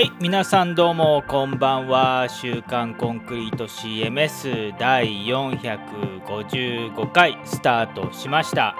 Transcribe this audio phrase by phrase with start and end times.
[0.00, 8.74] はい皆さんどうもこんばんは「週刊コンクリート CMS」第455回スタートしました。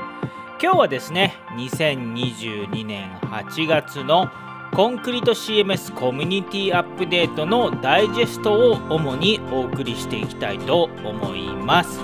[0.62, 4.30] 今日はですね2022年8月の
[4.73, 12.01] コンクリート CMS コミュニティアップデートのダイジェストを主にお送りしていきたいと思います。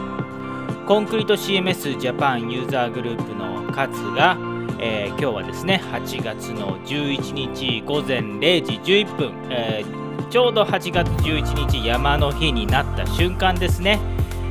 [0.86, 4.36] コンクリート CMS ジャパンユーザーグループの勝が
[4.80, 13.98] えー、今日はですね8月の11日午前0時11分、えー、ちょうど8月11日山の日になった瞬間ですね、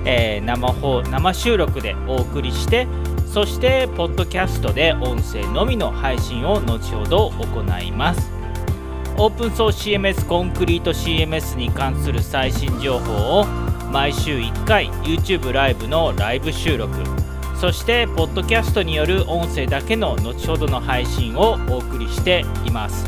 [0.06, 2.88] えー、生放生収録でお送りして
[3.26, 8.36] そしてポッドキャストで音声のみの配信を後ほど行います。
[9.18, 13.46] オープンソース CMS コンクリート CMS に関する最新情報を
[13.90, 17.15] 毎週1回 YouTube ライブのライブ収録
[17.60, 23.06] そしてポッドキャストによる音声だけの後ほどの配信をお送りしています。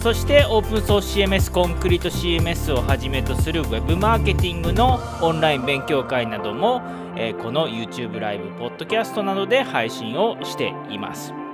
[0.00, 6.80] そしてオープンソース CMS コンクリート CMS をはじめとする Web マーケティングのオンライン勉強会なども、
[7.16, 11.45] えー、この YouTube ライブポッドキャストなどで配信をしています。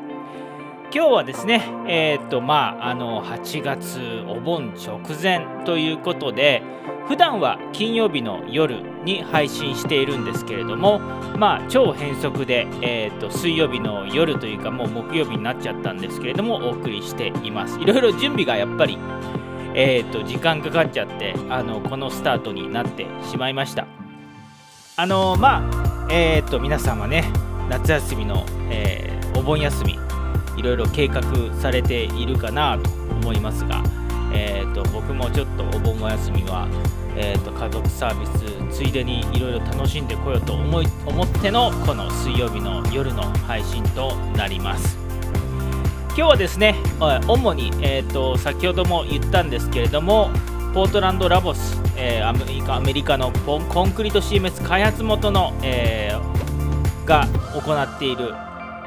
[0.94, 3.98] 今日はですねえー、っとまああの8月
[4.28, 6.62] お盆直前ということで
[7.08, 10.98] 普段は金曜日の夜に配信しているんですけれども
[11.38, 17.80] まあ超変則で、えーと、水曜日の夜というかもう木曜日になっちゃったんですけれどもお送りしています。
[17.80, 18.98] いろいろ準備がやっぱり、
[19.74, 23.86] えーと、時間かかっちゃってあのこのスタートになってしまいました。
[24.96, 27.24] あのまあえっ、ー、と皆さんはね
[27.70, 29.98] 夏休みの、えー、お盆休み
[30.62, 31.22] いろいろ計画
[31.60, 33.82] されているかなと思いますが
[34.34, 36.66] えーと、僕もちょっとお盆休みは、
[37.16, 38.26] えーと、家族サービ
[38.70, 44.98] スついでにいろいろ楽しんでこようと思い思ってのこの水曜日の夜の配信となります。
[46.08, 46.74] 今日はですね
[47.26, 50.30] 主に、えーと、先ほども言ったんですけれども
[50.74, 58.34] ポートランドラボス、えー、アメリカアメリカのコンクリート CMS 開発元の、えー、が行っている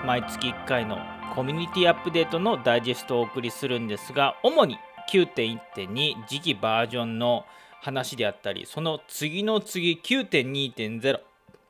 [0.05, 0.99] 毎月1回の
[1.35, 4.79] コミュニティアップデートのダイジェストをお送りするんですが主に
[5.11, 7.45] 9.1.2次期バージョンの
[7.81, 11.19] 話であったりその次の次9.2.0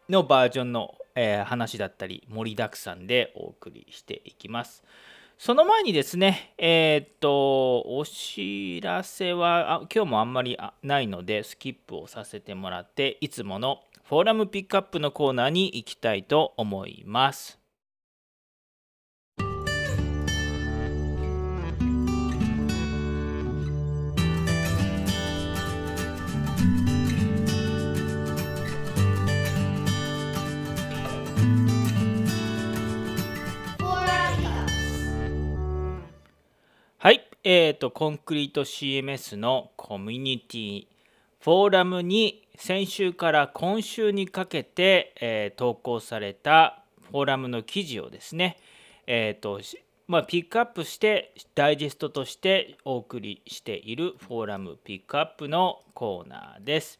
[0.07, 4.83] のバージョンの、えー、話だったり盛りだくさんでお送りしていきます。
[5.39, 17.64] その前にですね、えー、っと、お知らせはあ今日もあんまりないのでスキップをさせてもらって、いつものフォーラムピックアップのコーナーに行きたいと思います。
[37.05, 40.87] はい、えーと、コンクリート CMS のコミュニティ
[41.39, 48.57] フォーラムに先週から今週にかけて、えー、投稿されたフォーラムの記事をですね、
[49.05, 49.61] えーと
[50.07, 56.97] まあ、ピックアップしてダイジェストとしてお送りしているフォーラムピックアップのコーナーです。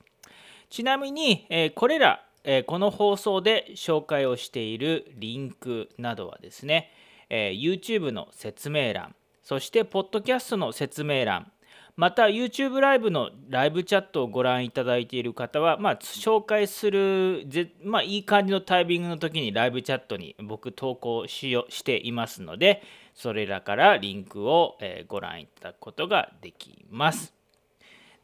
[0.70, 6.92] ちなみに、えー、これら、えー、この放送で紹介をしているリンクなどはですね、
[7.32, 11.51] えー、YouTube の説明欄そして、ポッドキャストの説明欄、
[11.95, 17.47] また YouTube ライブのライブチャットをご覧いただいている方は、まあ、紹介する
[17.83, 22.81] まあ、いい感じのタイミングの時にライブチャットに僕投稿しよしていますので、
[23.13, 27.31] それらからリンクを、ご覧いただくことができます。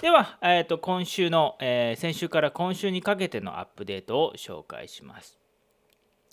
[0.01, 5.37] では、えー、と今週の、えー、先週から今週にかけてのアップデートを紹介します。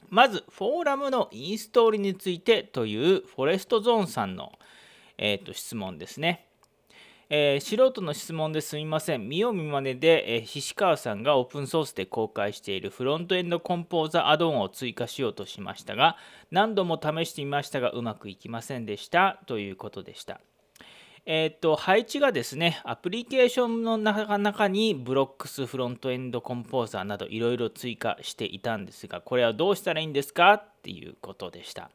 [0.09, 4.53] まず、フォーラムのインストールについてというフォレストゾーンさんの
[5.19, 6.47] えーと、質問ですね。
[7.31, 9.29] えー、素人の質問ですみません。
[9.29, 16.17] 見よう見まねで、えー、菱川さんがオープンソースで公開しているフロントエンドコンポーザーアドオンを追加しようとしましたが、
[16.50, 20.41] 何度も試してみましたがうまくいきませんでしたということでした。
[21.26, 30.55] えっ、ー、と、配置がですね、アプリケーションの中にブロックスフロントエンドコンポーザーなどいろいろ追加していたんですが、これはどうしたらいいんですか？
[30.55, 31.91] っていうことでした。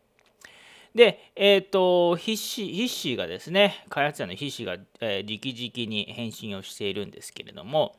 [0.96, 7.96] で、えっ、ー、と、ヒッシー、ヒッシーがですね、開発者のヒッシーが、えー、直々に返信をしているんですけれども、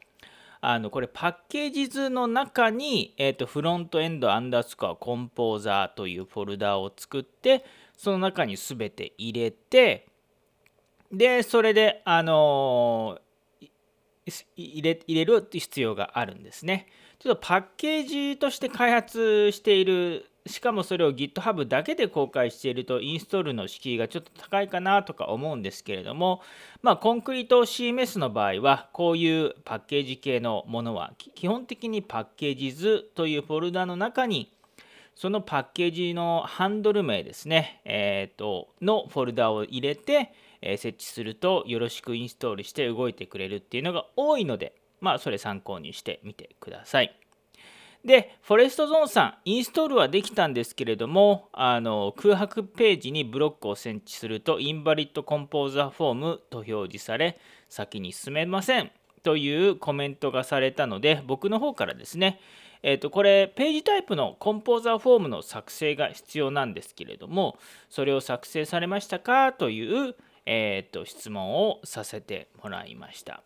[0.66, 7.66] あのこれパッケージ図の中に、えーと、フロントエンドアンダースコアコンポーザーというフォルダを作って
[7.98, 10.06] その中に全て入れて
[11.12, 13.68] でそれであのー、
[14.56, 16.86] 入れ入れる必要があるんですね。
[17.18, 26.42] ちょっとパッケージとして開発しているしかもそれを GitHub だけで公開しているとインストールの敷居がちょっと高いかなとか思うんですけれども、
[26.82, 34.52] まあ、コンクリート CMS の場合はこういうパッケージ系のものは基本的にパッケージ図というフォルダの中に
[35.14, 47.16] そのパッケージのハンドル名ですね、えーと、のフォルダを入れて、え、設置するとよろしくインストールして動いてくれるっていうのが多いので、まあ、それ参考にしてみてください。
[48.04, 57.38] で、フォレストゾーンさん、インストールはできたんですけれども、あの空白ページにブロックを設置すると、インバリッドコンポーザーフォームと表示され、
[57.70, 58.90] 先に進めません
[59.22, 62.40] というコメントがされたので、僕の方からですね、
[62.82, 67.56] えー、とこれ、ページタイプのコンポーザーフォームの作成が必要なんですけれども、
[67.88, 69.54] それを作成されましたか？
[69.54, 70.14] という、
[70.44, 73.42] えー、と質問をさせてもらいました。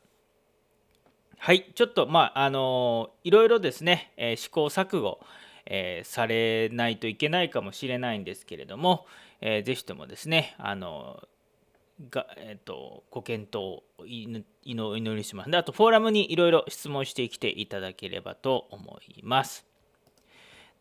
[1.38, 5.20] はい、ちょっとまああのいろいろですね、えー、試行錯誤、
[5.66, 9.06] えー、されないといけないかもしれないんですけれども、
[9.40, 11.22] えー、ぜひともですねあの
[12.10, 15.50] が、えーと、ご検討を祈りします。
[15.50, 19.66] であとフォーラムにいろいろ質問してきていただければと思います。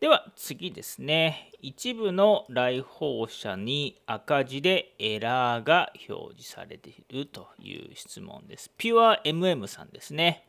[0.00, 1.50] では次ですね。
[1.60, 8.70] 一部の来訪者に赤字でエラーが表示されているという質問です。
[8.78, 10.47] PureMM さんですね。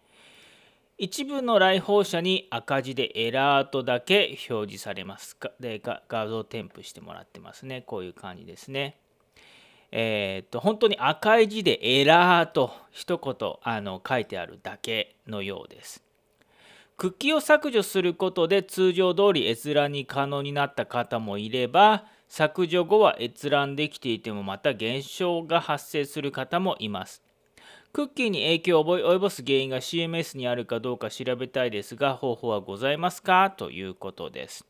[1.01, 5.37] 一部の来訪者に赤字でエラーとだけ表示されます。
[5.57, 7.83] で画像添付してもらってますね。
[7.87, 8.97] こういう感じですね。
[9.93, 16.03] えー、っと本当に赤い字でエラーと一言あの書いてあるだけのようです。
[16.97, 27.23] クッキーを削除することで通常通り閲覧に可能になった方もいれば削除後は閲覧できていてもまた減少が発生する方もいます。
[27.91, 33.49] クッキーに影響を及ぼす原因が CMS にあるかどうか調べたいですが、方法はございますか？
[33.49, 34.65] ということです。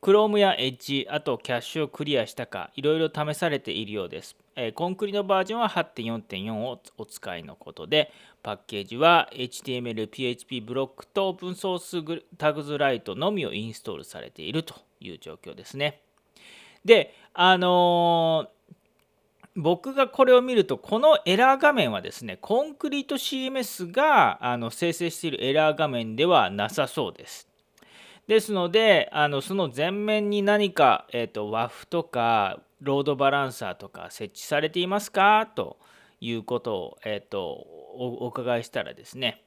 [0.00, 4.36] Chrome や Edge、あとキャッシュをクリアしたか、いろいろ試されているようです。
[4.74, 8.12] コンクリのバージョンは8.4.4をお使いのことで、
[8.42, 16.00] パッケージは HTML、PHP ブロックとオープンソースタグズライトのみをインストールされているという状況ですね。
[16.84, 18.61] で、あのー
[19.54, 27.48] 僕がこれを見るとこのエラー画面はですねコンクリート CMS があの生成しているエラー画面ではなさそうです。
[28.26, 35.46] ですのであのその前面に何か、えーと、WAF とかロードバランサーとか設置されていますか？
[35.54, 35.78] と
[36.20, 39.42] いうことを、えーとお伺いしたらですね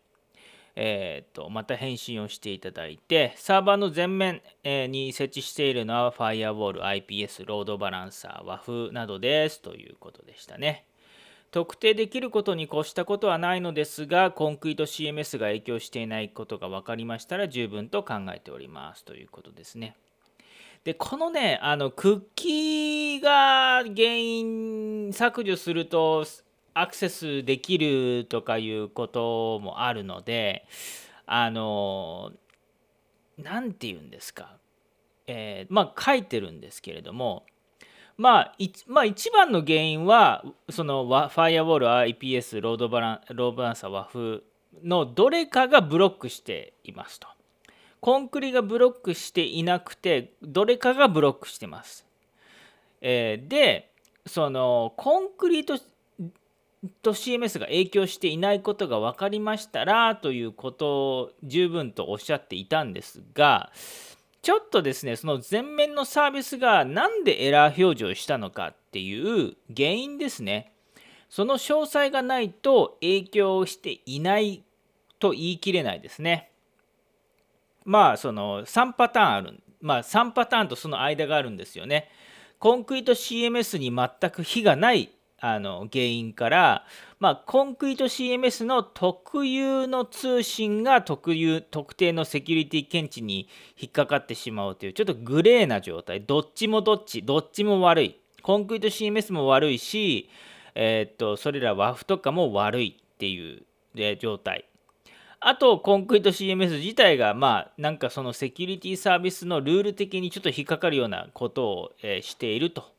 [0.76, 10.86] えーと、また返信をしていただいて、サーバーの前面、え、に設置しているのは Firewall、IPS、ロードバランサー、WAF などですということでしたね。
[11.52, 19.96] 特定できることに越したことはないのですが、コンクリート CMS が影響していないことが分かりましたら十分と考えておりますということですね。
[20.84, 26.26] で、このね、あのクッキーが原因削除すると
[26.76, 30.68] アクセスできるとかいうこともあるので
[31.26, 32.32] あの
[33.38, 34.58] 何て言うんですか、
[35.26, 37.44] えー、まあ書いてるんですけれども
[38.18, 38.56] まあ、
[38.88, 44.42] まあ、一番の原因はそのファイアウォール IPS ロードバランローバランサー WAF
[44.84, 47.28] のどれかがブロックしていますと。
[48.00, 52.06] コンクリがブロックしていなくてどれかがブロックしてます。
[53.02, 53.92] えー、で
[54.26, 55.78] そのコンクリート
[57.02, 60.88] と CMS が影響していないことが分かりましたらということ
[61.18, 63.72] を十分とおっしゃっていたんですが
[64.42, 70.72] ちょっとですねその前面のサービスが何でエラー表示をしたのかっていう原因ですね。
[71.30, 74.64] その詳細がないと影響していない
[75.20, 76.52] と言い切れないですね。
[77.84, 82.10] まあその3パターンあるまあ3パターンとその間があるんですよね。
[82.60, 86.86] コンクリート CMS に全く非がないあの原因から、
[87.20, 96.22] まあ、コンクリート CMS の特有の通信が特有特定のセキュリティ検知に引っかかってしまうというちょっとグレーな状態。
[96.22, 98.20] どっちもどっちどっちも悪い。
[98.42, 100.30] コンクリート CMS も悪いし、
[100.76, 103.64] えー、っとそれら WAF とかも悪いっていう、
[104.20, 104.66] 状態。
[105.40, 112.95] あとコンクリート CMS 自体がまあなんかそのセキュリティサービスのルール的にちょっと引っかかるようなことを、していると。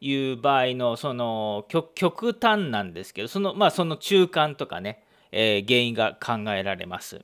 [0.00, 7.22] いう場合のその極端なんですけどそのまあその中間とかね、えー、原因が考えられます。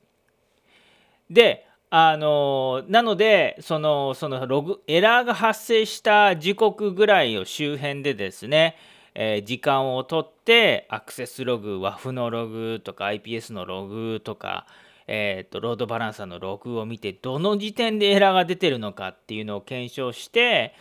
[1.30, 8.76] であのなのでそのそのログエラーが発生した時刻ぐらいを周辺でですね、
[9.14, 14.66] えー、時間をとってアクセスログ WAF のログとか IPS のログとか、
[15.06, 20.74] えーと、ロードバランサーのログを見てどの時点でエラーが出てるのかっていうのを検証して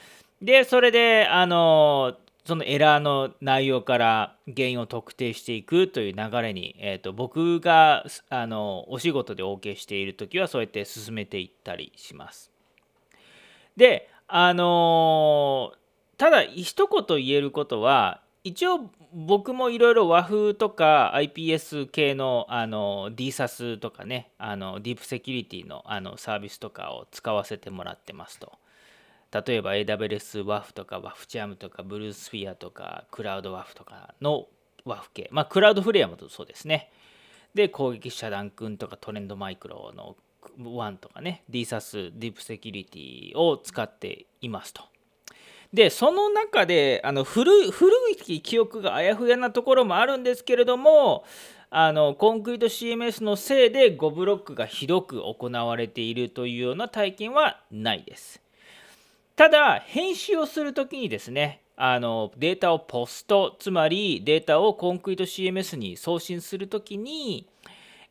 [0.46, 12.52] でそれであのそのエラーの内容から原因を特定していくという流れに、えーと、僕があのお仕事で OK している時はそうやって進めていったりします。
[13.76, 15.74] であの
[16.18, 28.60] ただ一言言えることは一応僕もいろいろ和風とか iPS 系のあの DSAS とかねあのディープセキュリティのあのサービスとかを使わせてもらってますと。
[29.32, 34.48] 例えば AWS WAF とか WAFCHAM とか BlueSphere とかクラウド WAF とかの
[34.86, 35.30] WAF 系。
[35.32, 36.92] まあクラウドフレアもそうですね。
[37.54, 40.16] で攻撃遮断君とかトレンドマイクロの
[40.58, 41.44] 1とかね。
[41.50, 44.84] DSAS ディープセキュリティを使っていますと。
[45.74, 51.26] でその中であの古い古い記憶があやふやなところもあるんですけれども
[51.70, 58.42] あのコンクリート CMS のせいで5ブロックがひどく行われているというような体験はないです。
[59.36, 67.46] ただ編集をするときにですねあのデータをポストつまりデータをコンクリート CMS に送信するときに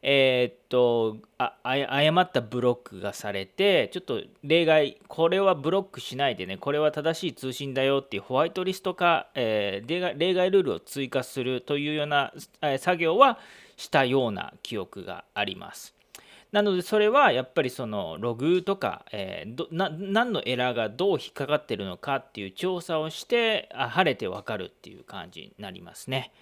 [0.06, 12.34] えー、っとあ誤ったブロックがされてちょっと例外これはブロックしないでねこれは正しい通信だよっていうホワイトリスト化、えー、例外ルールを追加するというような、
[12.78, 13.38] 作業は
[13.78, 15.94] したような記憶があります。
[16.54, 26.32] なのでそれはやっぱりそのログとか、えー、どな何のエラーがどう引っかかってるのかっていう調査をしてあ晴れてわかるっていう感じになりますね。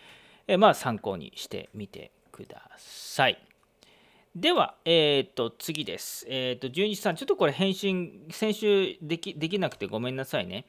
[0.49, 3.42] えー、まあ参考にしてみてください。
[4.37, 6.26] では、え、ー、と次です。
[6.28, 10.66] え、ー、と純一さんちょっとこれ返信先週できできなくてごめんなさいね。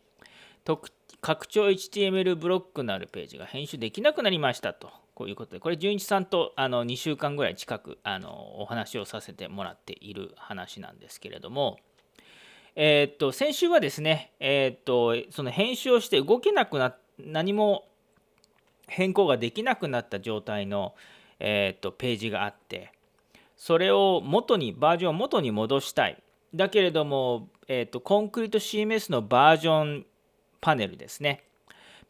[1.19, 5.02] 拡張 HTML ブロックのあるページが編集できなくなりましたと。
[5.15, 11.77] こういうことで、これ、純一さんとあの2週間ぐらい近くあのお話をさせてもらっている話なんですけれども、
[12.75, 17.87] え、っと、先週はですね、え、っと、その編集をして動けなくな何も
[18.87, 20.95] 変更ができなくなった状態の、
[21.39, 22.91] え、っとページがあって、
[23.55, 26.21] それを元に、バージョンを元に戻したい。
[26.55, 30.05] だけれども、えっと、コンクリート CMS のバージョン
[30.59, 31.43] パネルですね。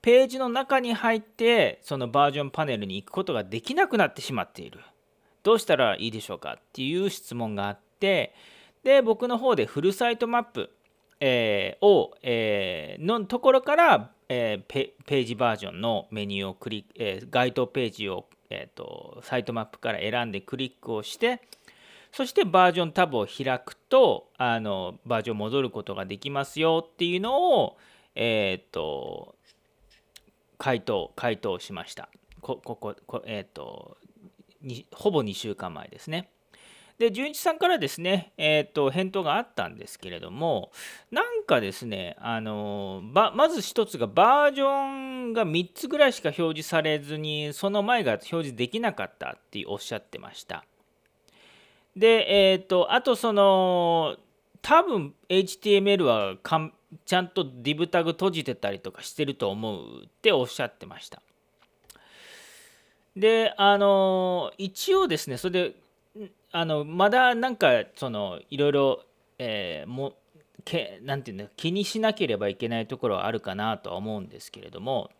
[0.03, 4.81] ページの中に入ってそのバージョンパネルに行くことができなくなってしまっている。
[5.43, 8.33] どうしたらいいでしょうかっていう質問があって
[8.83, 10.69] で僕の方でフルサイトマップ、
[11.19, 21.41] えー、を、えー、のところから、えー、ページバージョンのメニューをクリック、えー、該当ページを、えーと、サイトマップから選んでクリックをして
[22.11, 27.77] そしてバージョンタブを開くとあのバージョン戻ることができますよっていうのを、
[28.15, 29.35] えっ、ー、と
[30.57, 32.09] 回答回答しました。
[32.41, 33.97] こここえっ、ー、と
[34.93, 36.29] ほぼ2週間前ですね。
[36.99, 40.71] で純一さんからですね、えーと、返答があったんですけれども
[41.11, 50.65] なんかですねあのばまず1つがバージョンが3つぐらいしか表示されずにその前が表示できなかったっておっしゃってました。
[51.95, 54.17] でえっ、とあとその
[54.61, 56.37] 多分 HTML は
[57.05, 61.21] ちゃんと div タグ閉じてたりとかしてると思うっておっしゃってました。
[63.15, 65.75] であの一応ですねそれで
[66.51, 68.99] あのまだなんかそのいろいろ、
[69.37, 70.13] えー、も
[70.65, 75.11] けなんていうの気にしなければいけないところはあるかなとは思うんですけれども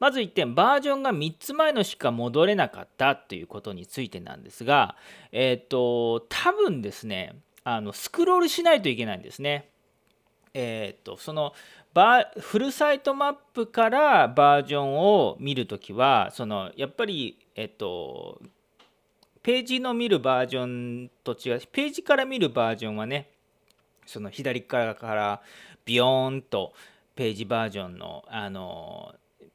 [0.00, 4.96] まず1点バージョンが3つ前のしか戻れなかったということについてなんですが
[5.32, 9.68] えっ、ー、と多分ですねあのスクロールしないといけないんですね。
[10.60, 11.52] えーと、その
[11.94, 18.40] まあフルサイトマップからバージョンを見るときはそのやっぱり、えっと、
[19.40, 23.30] ページの見るバージョンと違うページから見るバージョンはね
[24.04, 25.42] その左側から
[25.84, 26.72] ビヨーンと
[27.14, 29.14] ページバージョンのあの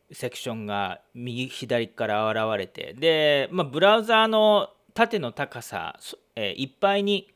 [0.10, 6.00] セクションが右左から現れてで、まあ、ブラウザーの縦の高さ、
[6.36, 7.34] えー、いっぱいに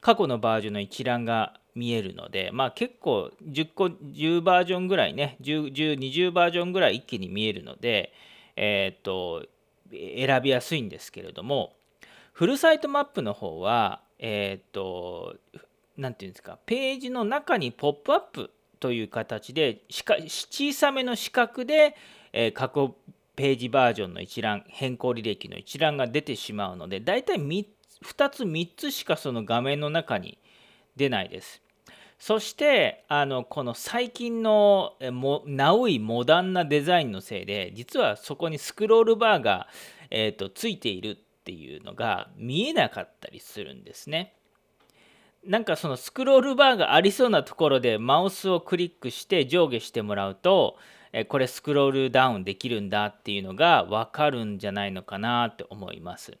[0.00, 8.12] 過去のバージョンの一覧が見えるので、まあ、結構10個10バージョンぐらいね1020バージョンぐらい一気に見えるので、
[8.56, 9.46] えー、っと
[9.90, 11.72] 選びやすいんですけれども
[12.32, 15.36] フルサイトマップの方はえー、っと
[15.96, 21.96] 何て言うんですかページの中にポップアップという形で小さめの四角で、
[22.32, 22.94] えー、過去
[23.36, 30.38] ページバージョンの一覧変更履歴の一覧が出てしまうのでだいたい2つ3つしかその画面の中に
[30.96, 31.62] 出ないです。
[32.18, 39.68] そしてあのこの最近のもナウいモダンなデザインのせいで実はそこにスクロールバーが、
[40.10, 44.34] えーと、ついているっていうのが見えなかったりするんですね。
[45.46, 50.76] なんかそのスクロールバーがありそうなところでマウスをクリックして上下してもらうと
[51.12, 56.36] えこれスクロールダウンできるんだっていうのが分かるんじゃないのかなって思います。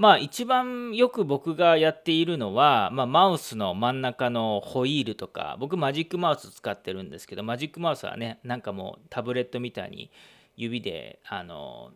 [0.00, 10.10] まあ一番よく僕がやっているのは、まあ、マウスの真ん中のホイールとか僕マジックマウス使ってるんですけどマジックマウスはねなんかもうタブレットみたいに
[10.56, 11.90] 指であの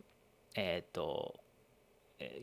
[0.53, 1.39] えっ、ー、と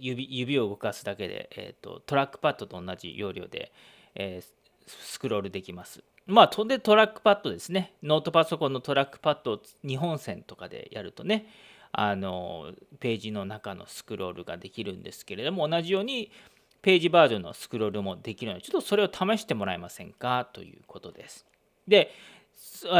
[0.00, 3.70] 指指を動かすだけで、えーと、トラックパッドと同じ要領で、
[4.16, 4.44] えー、
[4.86, 6.02] スクロールできます。
[6.26, 7.94] まあ、とんでトラックパッドですね。
[8.02, 11.46] ノートパソコンのトラックパッドを2本線とかでやるとね、
[11.92, 16.30] あのページの中のスクロールができるんですけれども同じように
[16.80, 21.46] ページバージョンのスクロールもできるのでちょっとそれを試してもらえませんかということです。
[21.86, 22.10] で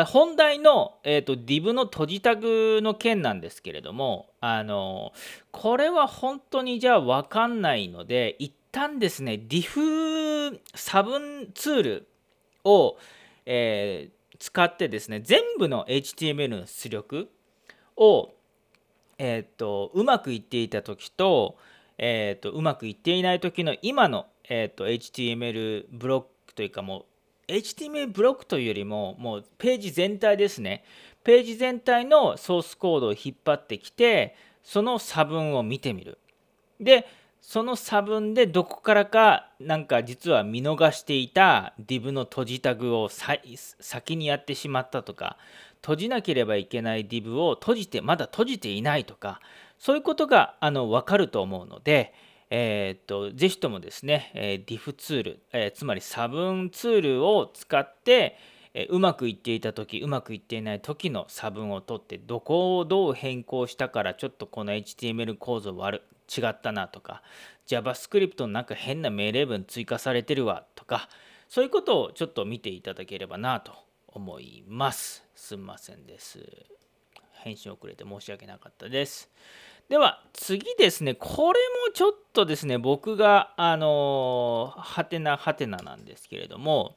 [0.07, 5.13] 本題の、えーと、div の閉じタグの件なんですけれどもあの
[5.51, 12.09] これは本当にじゃあ分かんないので一旦ですね div 差分ツール
[12.65, 12.97] を、
[13.47, 17.29] えー、使ってですね全部の HTML の出力
[17.97, 18.31] を
[19.25, 21.57] えーと、うまくいっていた時と,、
[21.97, 27.07] えーと、うまくいっていない時の今の、えーと、HTML ブロックというかも
[27.47, 30.83] う HTML ブロックというよりももうページ全体ですね。
[31.23, 36.19] ページ全体のソースコードを引っ張ってきてその差分を見てみる。
[36.81, 37.07] で
[37.41, 45.37] その差分でどこからかなんか実は見逃していた div の閉じタグを先にやってしまったとか
[45.83, 49.41] 閉じなければいけない div を閉じてまだ閉じていないとか
[49.79, 52.15] そういうことがあの分かると思うので、
[52.51, 58.39] えー、っとぜひともですね、え、div ツール、えー、つまり差分ツールを使って、
[58.75, 66.03] えうまくいっていた時うまくいっていない時の差分を取ってどこをどう変更したからちょっとこの HTML 構造悪
[66.35, 67.23] 違ったなとか
[67.67, 71.09] JavaScript のなんか変な命令文追加されてるわとか
[71.49, 73.73] そういうことをちょっと見ていただければなと
[74.13, 75.25] 思います。
[75.35, 76.39] すんませんです。
[77.43, 79.31] 返信遅れて申し訳なかったです。
[79.89, 86.97] では次ですね、これもちょっとですね、僕が、あのはてなはてななんですけれども、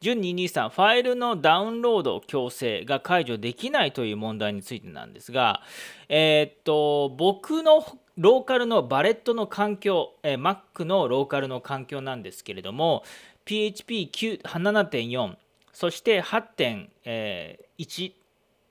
[0.00, 5.60] 準223ファイルのダウンロード強制が解除できないという問題についてなんですが、
[6.08, 7.84] えー、っと僕の
[8.16, 13.02] ローカルのバレットの環境、え、Mac のローカルの環境なんですけれども
[13.44, 15.36] PHP7.4
[15.80, 18.12] そして8.1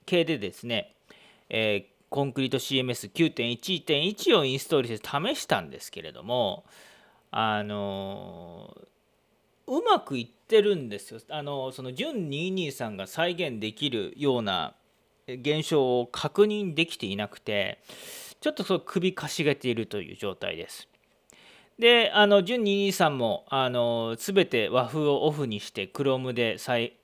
[0.06, 0.94] 系でですね、
[1.48, 6.64] えー、コンクリート CMS9.1.1 をインストールして試したんですけれども、
[7.32, 8.76] あの、
[9.66, 11.18] うまくいってるんですよ。
[11.30, 14.76] あの、その純223が再現できるような
[15.26, 17.80] 現象を確認できていなくて、
[18.40, 20.86] ちょっとそう首かしげているという状態です。
[21.76, 26.99] で、あの、純223も、あの、すべて和風をオフにして、Chrome で再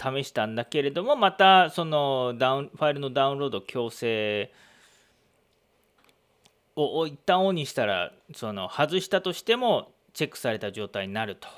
[0.00, 4.50] 試したんだけれども、また、その、ダウン、ファイルのダウンロード強制
[6.76, 11.48] を一旦オンにしたら、その、外したとしても、チェックされた状態になると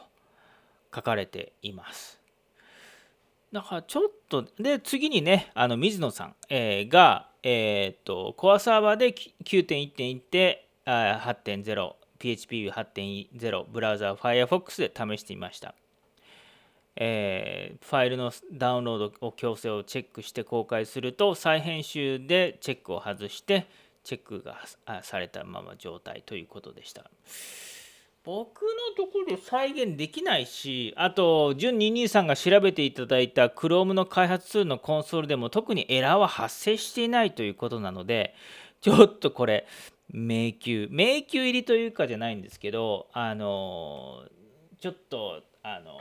[0.94, 2.20] 書かれています。
[3.52, 15.74] だからちょっと、で、次にね、あの水野さん、えー、が、えっ、と、コアサーバーで9.1.1で8.0、PHP8.0 ブラウザー Firefox で試してみました。
[16.96, 23.66] えー、ファイルのダウンロードを強制をチェックして公開すると再編集でチェックを外して
[24.04, 24.58] チェックが
[25.02, 27.10] されたまま状態ということでした。
[28.24, 38.34] 僕のところで再現できないし、あと、純223が調べていただいた Chrome の開発ツールのコンソールでも特にエラーは発生していないということなので、
[38.80, 39.66] ちょっとこれ、
[40.08, 44.22] 迷宮、迷宮入りというかじゃないんですけど、あの、
[44.78, 45.98] ちょっと、あの、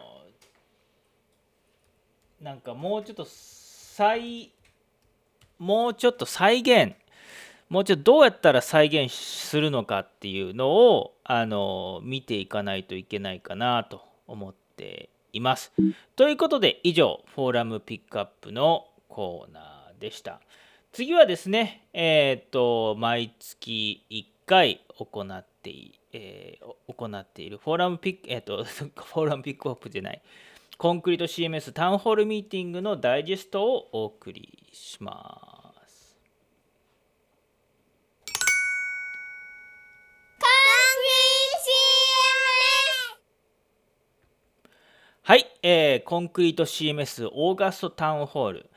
[2.41, 4.51] なんかもうちょっと再、
[5.59, 6.95] もうちょっと再現
[7.71, 15.71] もうちょっとどうやったら再現するのかっていうのをあの見ていかないといけないかなと思っています。
[16.17, 20.41] ということで以上フォーラムピックアップのコーナーでした。
[20.91, 30.21] 次はですね、えっ、ー、と毎月1回行ってい、えー、行っているフォーラムピック、えっ、ー、とフォーラムピックアップじゃない
[30.77, 36.17] コンクリート CMS タウンホールミーティングのダイジェストをお送りします。
[45.23, 48.69] はい、えー、コンクリート CMS オーガストタウンホール。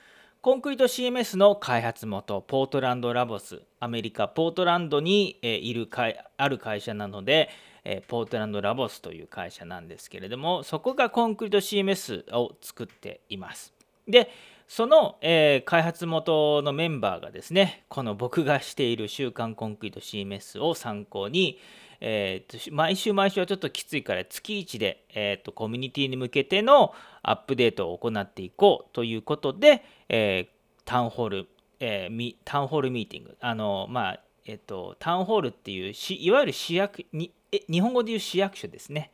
[0.43, 7.49] コンクリート CMS の開発元ポートランドラボスアメリカポートランドに、えいるかある会社なので、
[7.85, 13.75] えポートランドラボスという会社なんですけれどもそこがコンクリート CMS を作っています。
[14.09, 14.31] で
[14.67, 21.59] その、えー、開発元のメンバーがですねこの僕がしている週刊コンクリート CMS を参考に、
[22.01, 31.49] えー、毎週毎週はちょっときついから月1で、えーと、コミュニティに向けてのアップデートを行っていこうということで、えー、タウンホール、
[31.81, 33.37] えー、タウンホールミーティング。
[33.41, 37.33] あのまあえっ、とタウンホールっていういわゆる市役に
[37.71, 39.13] 日本語でいう市役所ですね、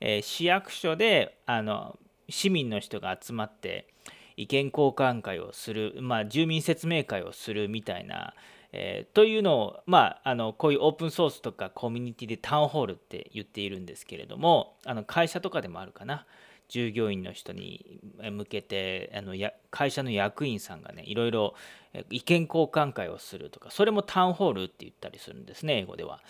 [0.00, 3.86] えー、市役所であの市民の人が集まって
[4.36, 8.34] 意見交換会をする、まあ、住民説明会をするみたいな、
[8.72, 16.26] えー、というのを、まあ、あのこういうオープンソースとかコミュニティでタウンホールって言っているんですけれどもあの会社とかでもあるかな
[16.68, 18.00] 従業員の人に
[18.32, 21.54] 向けてあのや会社の役員さんがねいろいろ
[22.08, 26.20] 意見交換会をするとかそれもタウンホールって言ったりするんですね英語では。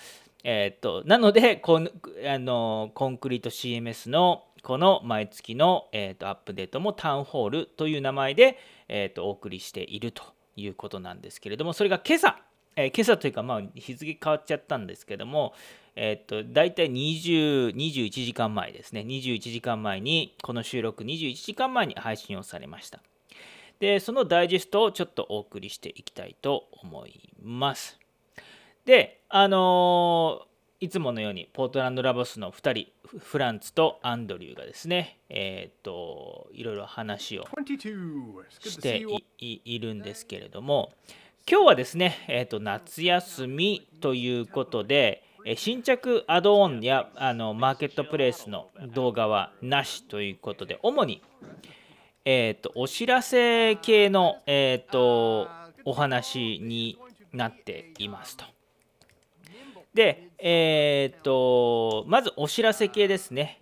[0.44, 1.90] え、っとなのでこの
[2.28, 10.22] あのコンクリート CMS のこの毎月の、えーと、アップデートもタウンホールという名前で、えーとお送りしていると
[10.56, 12.38] いうことなんですけれどもそれが今朝、
[12.76, 15.54] えー、今朝というか、まあ、日付変わっちゃったんですけども、
[15.94, 19.00] えっ、ー、と大体20 21時間前ですね。
[19.02, 23.00] 21時間前にこの収録21時間前に配信をされました。
[23.78, 27.98] でそのダイジェストをちょっとお送りしていきたいと思います。
[28.84, 37.44] であのー、いつものようにポートランドラボスの2人フランツとアンドリューがですね、えっ、ー、と、いろいろ話を
[38.60, 39.02] して
[39.38, 40.92] いるんですけれども、
[41.50, 45.22] 今日はですね、えっ、ー、と、夏休みということで、
[45.56, 51.22] 新着アドオンやあのマーケットプレイスの動画はなしということで、主に、
[52.26, 55.48] えっ、ー、と、お知らせ系の、えっ、と、
[55.86, 56.98] お話に
[57.32, 58.51] なっていますと。
[59.94, 63.60] で、えー、っと、まずお知らせ系ですね。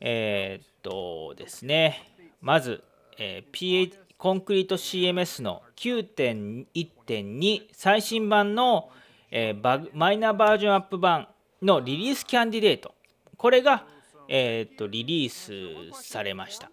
[0.00, 2.84] えー、っとですね、まず、
[3.18, 8.90] えー、PH コンクリート CMS の9.1.2最新版の、
[9.30, 11.28] えー、バグマイナーバージョンアップ版
[11.62, 12.94] のリリースキャンディデート。
[13.36, 13.84] これが、
[14.28, 16.70] えー、っとリリースされました。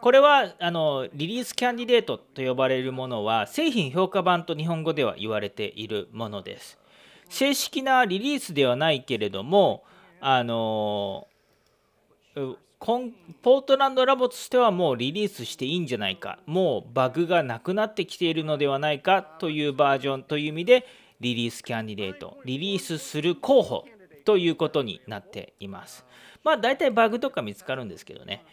[0.00, 6.81] これはあのリリースキャンディデートと呼ばれるものは製品評価版と日本語では言われているものです。
[7.32, 9.84] 正式なリリースではないけれども
[10.20, 11.26] あの
[12.78, 16.40] コンポートランドラボとしてはもうリリースしていいんじゃないか。
[16.46, 20.86] もうバグがなくなってきているのではないかというバージョンという意味で
[21.20, 23.84] リリースキャンディデートリリースする候補
[24.26, 26.04] ということになっています。
[26.44, 28.44] まあ大体バグとか見つかるんですけどね。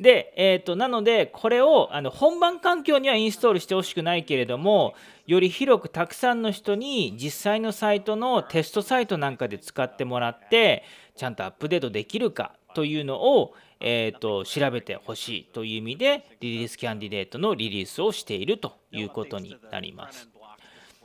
[0.00, 4.94] で、えーと、なので、これをあの本番環境にはインストールしてほしくないけれども、
[5.26, 10.84] より広くたくさんの人に実際のサイトのテストサイトなんかで使ってもらって、
[11.16, 20.28] ちゃんとアップデートできるかというのを、えーと、調べてほしいという意味で、リリースキャンディデートのリリースをしているということになります。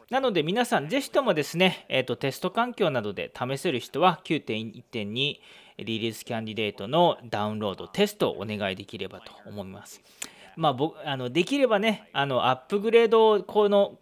[0.10, 5.36] なので皆さん、ぜひともですね、えーとテスト環境などで試せる人は9.1.2
[5.78, 10.02] リリースキャンディデートのダウンロード、テストをお願いできればと思います。
[10.56, 13.98] まあ、あのできればね、あのアップグレードをこの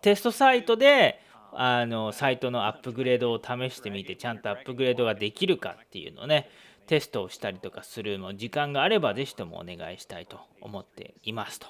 [0.00, 1.20] テストサイトで
[1.52, 6.48] あのサイトのアップグレードを試してみて、ちゃんとアップグレードができるかっていうのをね、
[6.86, 11.68] テストをしたりとかするの時間があれば、ぜひともお願いしたいと思っていますと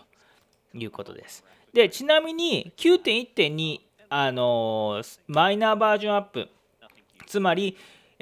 [0.74, 1.44] いうことです。
[1.72, 6.48] で、ちなみに9.1.2、あのマイナーバージョンアップ、
[7.26, 7.76] つまり、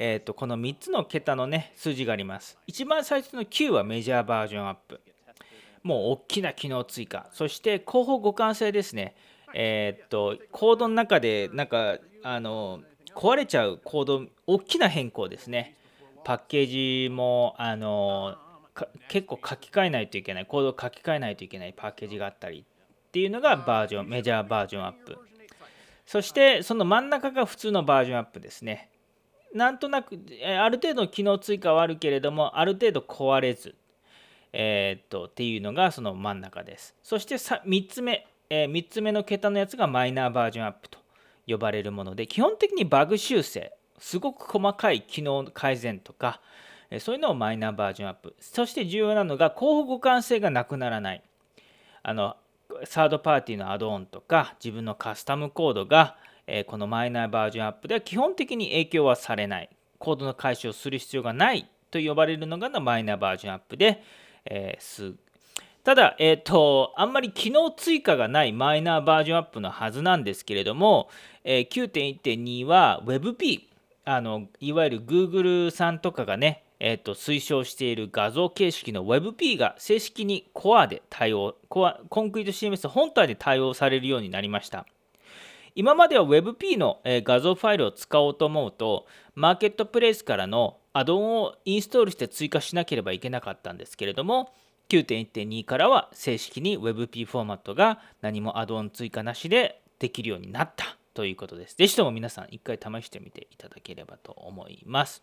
[0.05, 2.59] えーと、この3つの桁のね数字があります。
[2.67, 5.01] 一番最初の9はメジャーバージョンアップ。
[5.85, 7.31] もう大きな機能追加。
[7.33, 9.15] そして後方互換性ですね。
[9.55, 12.81] えっ、とコードの中でなんかあの
[13.15, 15.77] 壊れちゃうコード大きな変更ですね。
[16.25, 18.37] パッケージもあの
[19.09, 20.47] 結構書き換えないといけない。
[20.47, 21.75] コードを書き換えないといけない。
[21.77, 22.65] パッケージがあったり
[23.09, 25.17] っていうのがバージョンメジャーバージョンアップ。
[26.07, 28.89] そしてその真ん中が普通のバージョンアップですね。
[29.55, 30.19] なんとなく
[30.59, 33.75] ある程度機能追加はあるけれどもある程度壊れず、
[34.53, 36.95] えー、っとっていうのがその真ん中です。
[37.03, 40.99] そして3つ目、えー、3つ目の桁のやつがマイナーバージョンアップと
[41.47, 46.41] 呼ばれるもので基本的にバグ修正すごく細かい機能改善とか
[47.01, 48.35] そういうのをマイナーバージョンアップ。
[48.41, 51.23] そして重要なのが交互互換性がなくならない。
[52.03, 52.37] あの
[52.85, 59.69] サードパーティーのアドオンとか自分のカスタムコードがえこのマイナーバージョンアップでは基本的に影響はされない。
[60.03, 64.03] コードの解消をする必要がないと呼ばれるのがマイナーバージョンアップで、
[64.45, 65.15] えー、
[65.85, 71.09] ただ、えーと、あんまり機能追加がないマイナーバージョンアップのはずなんですけれども、
[71.45, 73.61] えー、9.1.2は WebP
[74.05, 84.87] あのいわゆる Google さんとかがね、えーと、推奨している画像形式の WebP が正式にコアで対応コアコンクリート CMS 本体で対応されるようになりました。
[85.75, 94.53] 今までは WebP の、画像ファイルを使おうと思うとマーケットプレイスからのアドオンをインストールして追加しなければいけなかったんですけれども
[94.89, 101.77] 9.1.2からは正式に WebP フォーマットが何もアドオン追加なしでできるようになったということです。
[101.77, 105.23] ぜひとも皆さん一回試してみていただければと思います。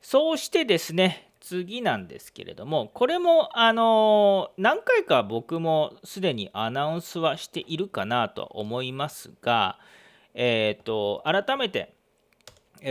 [0.00, 9.78] そうしてですね、次なんですけれども、これもあの何回か僕もすでにアナウンスはしているかなと思いますが、
[10.34, 11.94] え、と改めて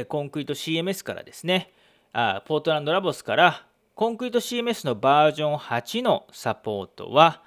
[0.08, 1.72] コンクリート CMS からですね、
[2.13, 7.43] あポートランドラボスからコンクリート CMS のバージョン8のサポートは、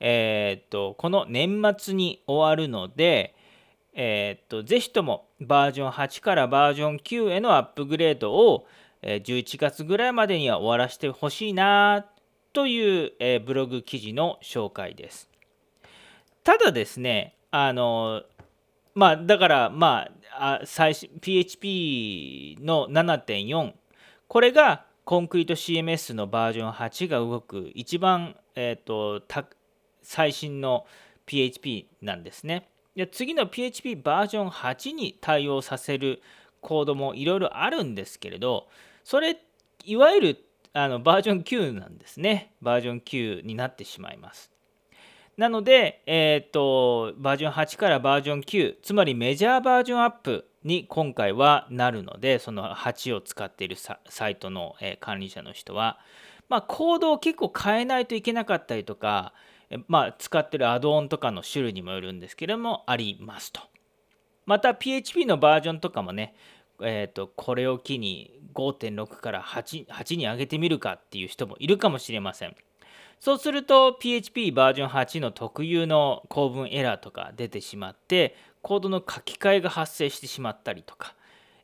[0.00, 3.34] えー、とこの年末に終わるので、
[3.92, 8.66] えー、とぜひともバージョン8からバージョン9へのアップグレードを
[9.02, 12.06] 11月ぐらいまでには終わらせてほしいな
[12.52, 15.28] という、ブログ記事の紹介です。
[16.42, 18.22] ただですね、あの
[18.94, 20.60] まあだからまあ
[21.20, 23.72] PHP の7.4
[24.28, 29.22] これがコンクリート CMS のバージョン8が動く一番、えーと、
[30.02, 30.84] 最新の
[31.26, 32.68] PHP なんですね。
[33.12, 36.22] 次の PHP バージョン8に対応させる
[36.66, 38.66] コードもいろいろあるんですけれど
[39.04, 39.38] それ
[39.84, 44.50] いわゆるあのバージョン9なんですねバージョン9になってしまいます
[45.36, 56.00] なので、えーとバージョン8からバージョン9つまりメジャーバージョンアップに今回はなるのでその8を使っているサイトのえ管理者の人は、
[56.48, 59.32] まあ、コードを結構変えないといけなかったりとか、
[59.86, 63.60] まあ、使ってるアドオンとかの種類にもよるんですけれどもありますと。
[64.46, 66.34] また PHP のバージョンとかもね、
[66.82, 72.56] えー、とこれを機に5.6から 8, 8に上げてみるかっていう人もいるかもしれません。
[73.20, 81.14] そうすると PHP バージョン8の特有の構文エラーとか出てしまってコードの書き換えが発生してしまったりとか、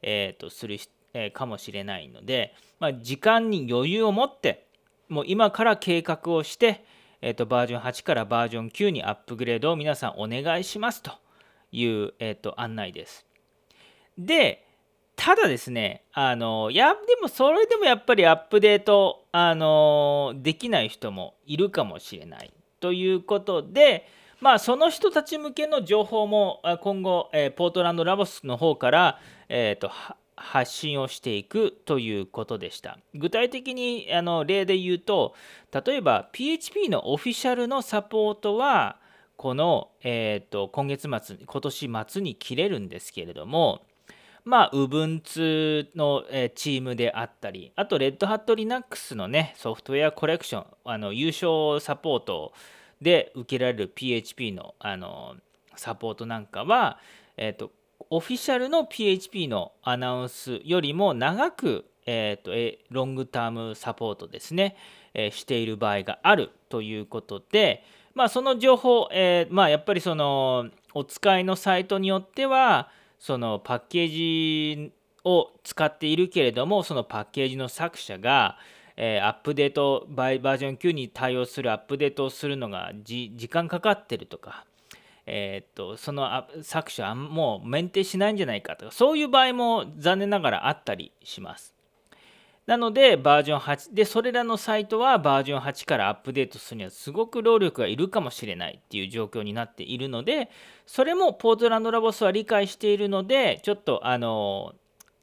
[0.03, 0.79] えー、とする、
[1.13, 4.67] えー、かもしれないので、まあ、時間に余裕を持って
[5.09, 6.85] もう今から計画をして、
[7.21, 11.13] えー、とバージョン8からバージョン9にアップグレードを皆さんお願いしますと
[11.71, 13.27] いう、えー、と案内です。
[14.17, 14.67] で
[15.17, 24.07] ただですねあのやでもそれでもやっぱりアップデートあのできない人もいるかもしれないということで、
[24.41, 29.91] まあ、その人たち向けの情報も今後、えー、ポートランドラボスの方から、えーと、
[30.37, 32.99] 発信をしていくということでした。
[33.15, 35.35] 具体的にあの例で言うと、
[35.73, 38.99] 例えば PHP のオフィシャルのサポートは、
[39.37, 43.83] この、えーと、今月末、今年末に切れるんですけれども、
[44.45, 46.25] まあ、Ubuntu の、
[46.55, 52.53] チームであったり、あと、Red Hat Linux のね、ソフトウェアコレクション、あの優勝サポート
[53.01, 55.37] で受けられる PHP のあの
[55.77, 56.99] サポートなんかは、
[57.37, 57.71] えーと、
[58.11, 64.77] オフィシャルの PHP のアナウンスよりも長く、えーと、ロングタームサポートですね、
[65.15, 72.91] えー、している場合があるということで、まあ、その情報、えー、まあ、やっぱりそのお使いのサイトによっては
[73.23, 78.59] そのパッケージを使っているけれどもそのパッケージの作者が
[78.97, 84.67] えー、アップデートバージョン9に対応するアップデートをするのが時間かかってるとか、
[85.27, 91.75] えー、っとその作者はもうメンテしないんじゃないかとかそういう場合も残念ながらあったりします。
[92.67, 100.49] なのでバージョン8でそれらのサイトはバージョン8からアップデートするにはすごく労力がいるかもしれないっていう状況になっているので
[100.87, 104.75] それもポートランドラボスは理解しているのでちょっとあの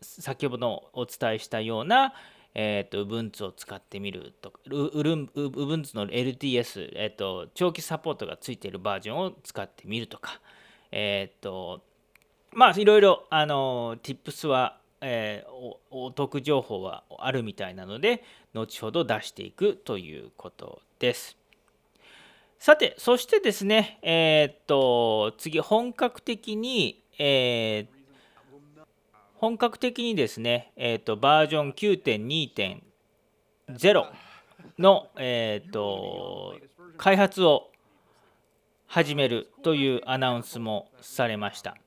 [0.02, 2.14] 先ほどお伝えしたような
[2.56, 10.42] えーと、Ubuntu を使ってみるとか、Ubuntu の LTS、えーと、長期サポートがついているバージョンを使ってみるとか、
[10.92, 11.84] えっ、ー、と、
[12.52, 21.38] まあ、いろいろ、あの、Tips は、えー、お得情報はあるみたいなので、後ほど出していくということです。
[22.60, 27.90] さて、そしてですね、えっ、と、次、本格的に、えー、
[29.36, 34.12] 本格的にですね、えーと、バージョン9.2.0
[34.78, 36.58] の、えーと、
[36.98, 37.70] 開発を
[38.88, 41.78] 始めるというアナウンスもされました。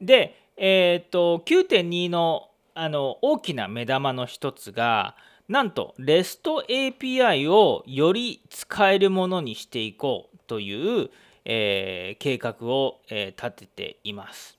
[0.00, 5.16] で、えーと、9.2のあの大きな目玉の一つが
[5.48, 11.10] なんと REST API をより使えるものにしていこうという、
[11.44, 14.56] えー、計画を、えー、立てています。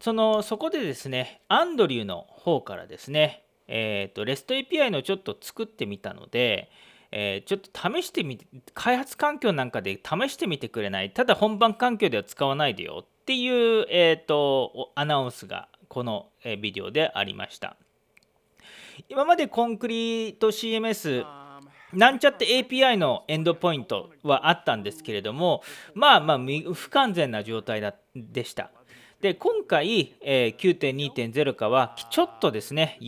[0.00, 6.70] そのそこでですね、アンドリューの方からですね、えーと、REST API のちょっと作ってみたので、
[7.10, 16.28] えー、ちょっと試してみて、開発環境なんかで試してみてくれない、ただ本番環境では使わないでよっていう、えーと、アナウンスがこの
[16.62, 17.76] ビデオでありました。
[19.08, 21.24] 今までコンクリート CMS
[21.92, 26.38] なんちゃって API のエンドポイントはあったんですけれども、まあまあ
[26.72, 27.82] 不完全な状態
[28.14, 28.70] でした。
[29.20, 33.06] で今回、えー、9.2.0かはちょっとですねペ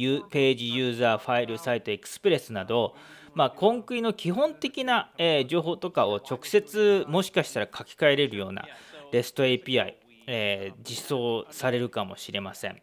[0.51, 2.97] ージユーザーファイルサイトエクスプレスなど、
[3.37, 8.65] まあ、コンクリの基本的な、えー、情報とかを直接もしかしたら書き換えれるような
[9.13, 9.95] REST API、
[10.29, 12.81] えー、実装されるかもしれません。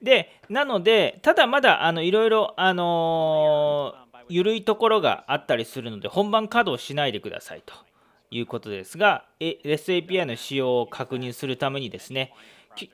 [0.00, 3.94] でなのでただまだあのいろいろあの
[4.28, 7.74] 緩いところがあったりするので本番稼働しないでくださいと
[8.32, 12.32] いうことですが、REST API の使用を確認するためにですね、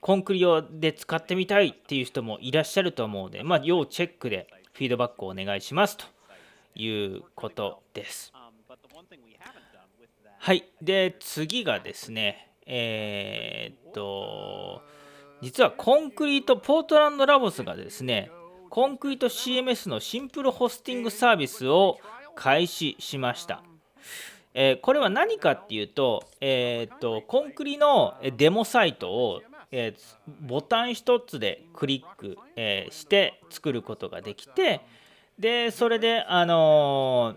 [0.00, 6.04] コンクリ用で使ってみたいっていう人もいらっしゃると思うので、まあ、要チェックでフィードバックをお願いしますと
[6.74, 8.32] いうことです。
[10.40, 10.64] はい。
[10.82, 14.82] で、次がですね、えー、っと、
[15.40, 18.30] 実はコンクリートポートランドラボスがですね、
[18.68, 21.98] コンクリート CMS のシンプルホスティングサービスを
[22.36, 23.62] 開始しました。
[24.52, 34.80] えー、これは何かっていうと,、えーと、コンクリのデモサイトを、えー、ボタン1つでクリック、え、して作ることができて
[35.38, 37.36] でそれで、あの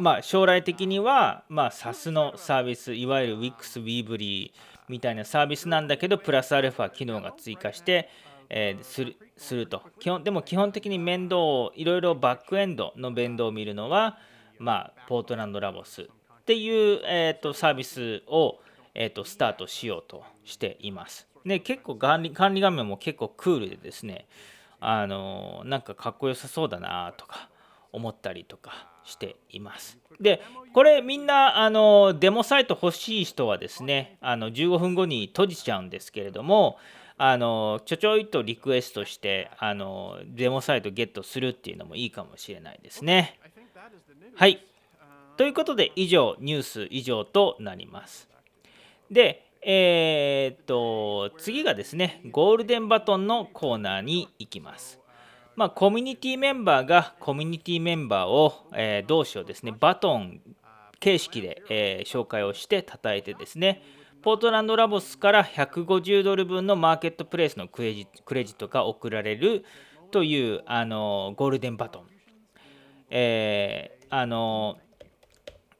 [0.00, 4.50] まあ、将来的には、まあ、SAS のサービスいわゆる Wix、Weebly
[4.88, 8.08] みたいなサービスなんだけどプラスアルファ機能が追加して、
[8.48, 14.18] えー、するすると基本でも基本的に面倒をいろいろバックエンドの面倒を見るのは
[14.60, 16.06] まあ、ポートランドラボスっ
[16.44, 18.60] ていう、えーと、サービスを、
[18.94, 21.26] えーと、スタートしようとしています。
[21.46, 24.26] で結構管理管理画面も結構クールでですね
[24.78, 27.48] あのなんかかっこよさそうだなとか
[27.92, 29.98] 思ったりとかしています。
[30.20, 30.42] で
[30.74, 36.78] これみんなあのデモサイト欲しい人はですねあの15分後に閉じちゃうんですけれども
[37.16, 43.38] あのちょちょいとリクエストしてあのデモサイトゲットするっていうのもいいかもしれないですね。
[44.36, 44.64] はい。
[45.40, 48.28] ということで、以上、ニュース以上となります。
[49.10, 54.99] で、えー、っと、次がですね、ゴールデンバトンのコーナーに行きます。
[55.56, 60.40] まあ、コミュニティメンバーがコミュニティメンバーを、えー、同士をですね、バトン
[61.00, 63.82] 形式で、えー、紹介をして称えてですね、
[64.22, 69.64] ポートランドラボスから150ドル分のマーケットプレイスのクレジットが送られる
[70.10, 72.06] というあのゴールデンバトン。
[73.10, 74.76] えーあの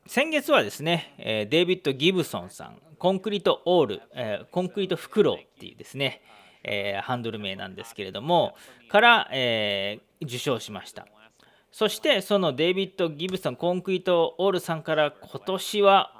[0.06, 6.20] 先月はですね、えデイビッド・ギブソンさん、コンクリート・オール、えコンクリート・フクロウっていうですね、
[6.62, 8.54] えー、ハンドル名なんですけれども、
[8.88, 11.06] から、えー、受賞しました。
[11.72, 16.18] そしてそのデイビッド・ギブソン、コンクリート・オールさんから今年は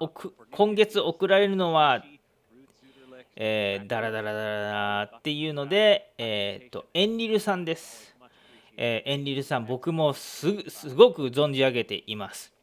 [0.53, 2.05] 今月送られるのは、
[3.37, 8.11] え、ダラダラダラダラっていうので、えーとエンリルさんです。
[8.83, 10.55] えー、エンリルさん、僕もす
[10.95, 12.55] ごく存じ上げています。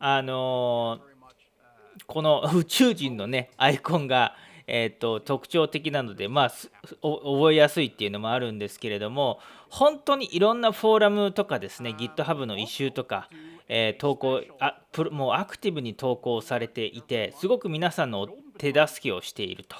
[0.00, 4.34] あのー、この宇宙人のね、アイコンが、
[4.66, 6.50] えーと、特徴的なので、まあ、
[7.02, 13.28] 覚えやすいっていうのもあるんですけれども、本当にいろんなフォーラムとかですね、GitHub のイシューとか、
[13.68, 19.76] えー、投稿あもうアクティブに投稿されていて、すごく皆さんの手助けをしていると。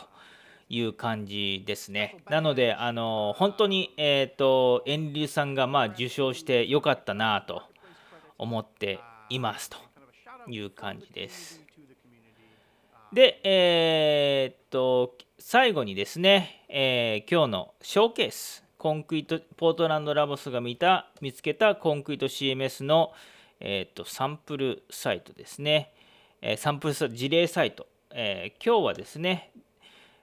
[0.70, 2.16] いう感じですね。
[2.28, 7.62] なので、あの本当に、えーと、エンリュさんがまあ受賞してよかったなと
[8.38, 9.76] 思っていますと
[10.48, 11.63] いう感じです。
[13.14, 23.12] で、えー、っと、最後にですね、えー、今日のショーケース、コンクリート、ポートランドラボスが見た、見つけたコンクリート CMS の、
[23.60, 25.92] えー、っとサンプルサイトですね、
[26.42, 29.52] えサンプル事例サイト、え今日はですね、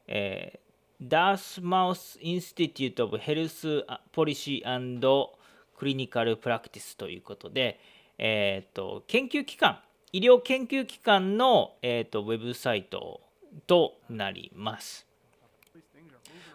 [0.07, 7.79] えー、 Dartmouth Institute of Health Policy Clinical Practice ということで、
[8.17, 9.79] えーと、研究機関、
[10.13, 13.21] 医療研究機関の、えーと、ウェブサイト
[13.67, 15.07] となります。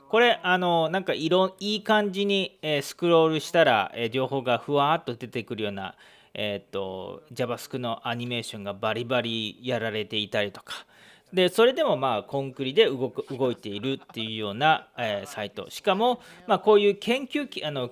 [0.09, 5.97] これ、あの、なんか色、いい感じに、えー、スクロールしたら、えー、情報がふわっと出てくるような、
[6.35, 10.87] えっ、ー、と、JavaScript のアニメーションがバリバリやられていたりとか、
[11.33, 17.91] でそれでもまあコンクリで動く動いているっていうような、えーサイトしかも、まあ、こういう研究機あの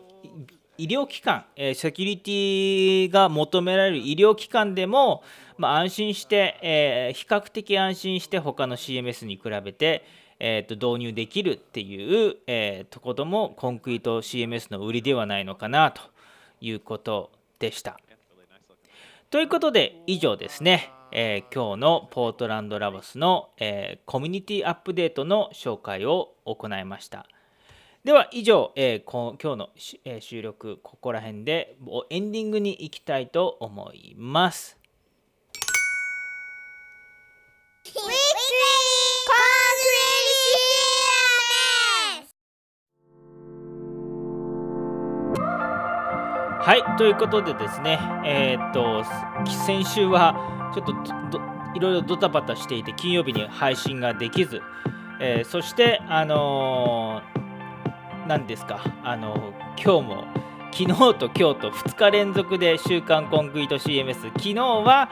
[0.76, 5.22] 医療機関、えーセキュリティが求められる医療機関でも、
[5.56, 10.04] まあ、安心して、えー比較的安心して他の CMS に比べて、
[10.40, 16.00] えーと導入できるっていう、えーところもコンクリート CMS の売りではないのかなと
[16.60, 17.96] いうことでした。
[19.30, 27.26] ということで以上ですね、えー今日のポートランドラボスの、えーコミュニティアップデートの紹介を行いました。
[28.04, 34.76] では以上、えーこ今日のし、えー収録ここら辺でおエンディングに行きたいと思います。
[46.60, 49.02] はい、ということでですね、えーっと、
[49.64, 50.92] 先週はちょっと
[51.74, 54.60] いろいろドタバタしていて、金曜日に配信ができず、
[55.22, 57.33] えーそして、あのー、
[58.26, 60.24] 何ですか、あの今日も、
[60.72, 65.10] 昨日と今日と2日連続で週刊コンクリート CMS、昨日は、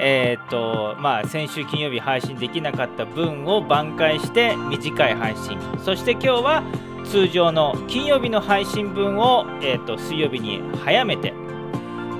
[0.00, 6.62] えーとまあ、先週金曜日配信できなかった分を挽回して短い配信、そして今日は
[7.04, 11.34] 通常の金曜日の配信分を、えー、と水曜日に早めて。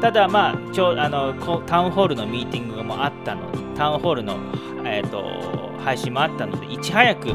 [0.01, 1.33] ただまあちょあの
[1.65, 4.35] タウンホールのミーティングもあったのでタウンホールの、
[4.85, 7.29] えー、と配信もあったのでいち早く、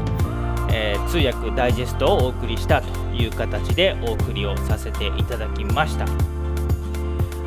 [0.70, 6.06] えー通訳ダイジェストをお送りしたという形でお送りをさせていただきました。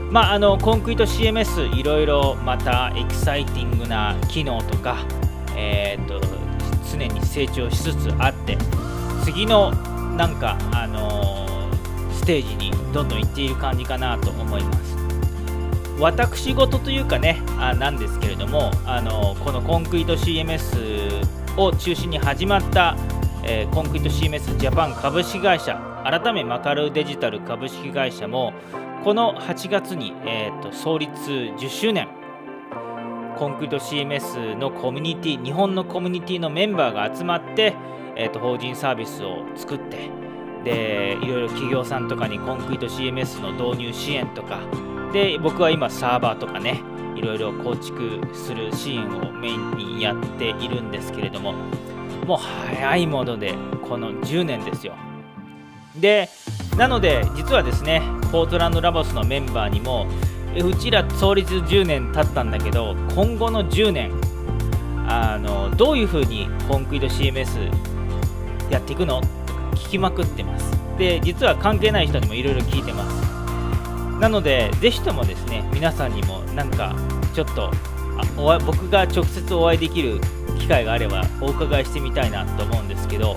[0.10, 5.06] まああのコンクリート CMS いろいろまたエキサイティングな機能とか、
[5.56, 6.20] えー、と
[6.92, 8.58] 常に成長しつつあって
[9.24, 9.72] 次の
[10.18, 11.52] なんか、あのー
[12.22, 14.96] ステージにどんどん行っている感じかなと思います。
[16.00, 21.26] 私事というかねあなんですけれども、あのこのコンクリート CMS
[21.58, 22.96] を中心に始まった、
[23.44, 28.54] えコンクリート CMS ジャパン株式会社改めマカルデジタル株式会社も
[29.04, 32.08] この8月に、えーと創立10周年
[33.42, 37.74] コンクリート CMS のコミュニティ日本のコミュニティのメンバーが集まって、
[38.16, 40.12] えー、と法人サービスを作って
[40.64, 44.60] でいろいろ企業さんとかにコンクリート CMS の導入支援とか
[45.12, 46.82] で僕は今サーバーとかね
[47.16, 51.56] いろいろ構築する支援をメインにやっているんですけれども
[52.26, 53.56] もう早いもので
[53.88, 54.96] この10年ですよ。
[55.96, 56.30] で
[56.78, 58.02] なので実はですね
[58.32, 60.08] ポートランドラボスのメンバーにも
[60.56, 64.12] うちら創立10年経ったんだけど今後の10年
[65.08, 67.70] あのどういうふうにコンクリート CMS
[68.72, 69.20] やっていくの？
[69.22, 70.72] とか聞きまくってます。
[70.98, 73.22] で実は関係ない人にもいろいろ聞いてます。
[74.20, 76.96] なのでぜひともですね皆さんにもなんか
[77.34, 77.72] ちょっと
[78.18, 80.22] あお僕が直接お会いできる
[80.62, 83.36] 機会があればお伺いしてみたいなと思うんですけど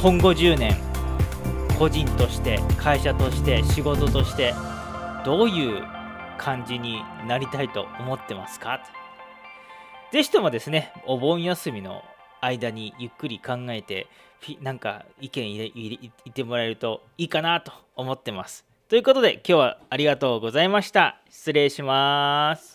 [0.00, 0.76] 今後10年
[1.78, 4.54] 個人として会社として仕事として
[5.24, 5.82] どういう
[6.38, 8.80] 感じになりたいと思ってますか？
[10.10, 12.02] ぜひともですねお盆休みの
[12.40, 14.06] 間にゆっくり考えて
[14.62, 18.64] なんか意見入れ入れ言ってもらえるといいかなと思ってます。
[18.88, 21.20] ということで今日はありがとうございました。
[21.28, 22.67] 失礼します。